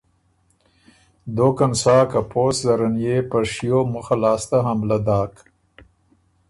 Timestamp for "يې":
3.05-3.17